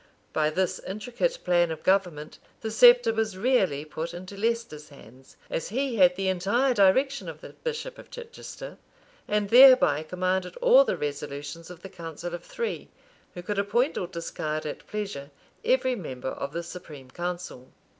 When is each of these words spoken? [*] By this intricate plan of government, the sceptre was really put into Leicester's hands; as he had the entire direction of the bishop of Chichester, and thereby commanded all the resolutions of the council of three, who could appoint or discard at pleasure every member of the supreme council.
[*] 0.15 0.33
By 0.33 0.49
this 0.49 0.79
intricate 0.79 1.37
plan 1.43 1.69
of 1.69 1.83
government, 1.83 2.39
the 2.61 2.71
sceptre 2.71 3.13
was 3.13 3.37
really 3.37 3.85
put 3.85 4.15
into 4.15 4.35
Leicester's 4.35 4.89
hands; 4.89 5.37
as 5.47 5.69
he 5.69 5.97
had 5.97 6.15
the 6.15 6.27
entire 6.27 6.73
direction 6.73 7.29
of 7.29 7.41
the 7.41 7.49
bishop 7.51 7.99
of 7.99 8.09
Chichester, 8.09 8.79
and 9.27 9.51
thereby 9.51 10.01
commanded 10.01 10.57
all 10.57 10.83
the 10.85 10.97
resolutions 10.97 11.69
of 11.69 11.83
the 11.83 11.87
council 11.89 12.33
of 12.33 12.43
three, 12.43 12.89
who 13.35 13.43
could 13.43 13.59
appoint 13.59 13.95
or 13.95 14.07
discard 14.07 14.65
at 14.65 14.87
pleasure 14.87 15.29
every 15.63 15.93
member 15.93 16.29
of 16.29 16.51
the 16.51 16.63
supreme 16.63 17.11
council. 17.11 17.67